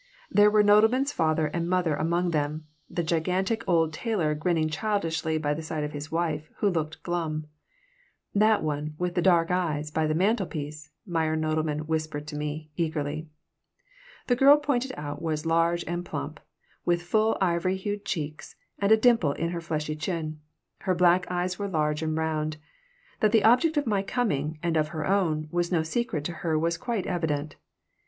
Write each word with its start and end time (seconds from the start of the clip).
There 0.31 0.49
were 0.49 0.63
Nodelman's 0.63 1.11
father 1.11 1.45
and 1.45 1.69
mother 1.69 1.93
among 1.95 2.31
them, 2.31 2.65
the 2.89 3.03
gigantic 3.03 3.63
old 3.67 3.93
tailor 3.93 4.33
grinning 4.33 4.67
childishly 4.67 5.37
by 5.37 5.53
the 5.53 5.61
side 5.61 5.83
of 5.83 5.91
his 5.91 6.11
wife, 6.11 6.49
who 6.55 6.69
looked 6.71 7.03
glum 7.03 7.45
"That 8.33 8.63
one, 8.63 8.95
with 8.97 9.13
the 9.13 9.21
dark 9.21 9.51
eves, 9.51 9.91
by 9.91 10.07
the 10.07 10.15
mantelpiece," 10.15 10.89
Meyer 11.05 11.35
Nodelman 11.37 11.85
whispered 11.85 12.25
to 12.29 12.35
me, 12.35 12.71
eagerly 12.75 13.29
The 14.25 14.35
girl 14.35 14.57
pointed 14.57 14.91
out 14.97 15.21
was 15.21 15.45
large 15.45 15.83
and 15.85 16.03
plump, 16.03 16.39
with 16.83 17.03
full 17.03 17.37
ivory 17.39 17.77
hued 17.77 18.03
cheeks, 18.03 18.55
and 18.79 18.91
a 18.91 18.97
dimple 18.97 19.33
in 19.33 19.49
her 19.49 19.61
fleshy 19.61 19.95
chin. 19.95 20.39
Her 20.79 20.95
black 20.95 21.29
eyes 21.29 21.59
were 21.59 21.67
large 21.67 22.01
and 22.01 22.17
round. 22.17 22.57
That 23.19 23.31
the 23.31 23.43
object 23.43 23.77
of 23.77 23.85
my 23.85 24.01
coming, 24.01 24.57
and 24.63 24.77
of 24.77 24.87
her 24.87 25.05
own, 25.05 25.47
was 25.51 25.71
no 25.71 25.83
secret 25.83 26.23
to 26.23 26.31
her 26.41 26.57
was 26.57 26.75
quite 26.75 27.05
evident. 27.05 27.55